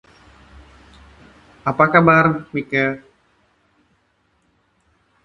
Apa 1.71 1.85
kabar, 1.93 2.25
Mike? 2.53 2.85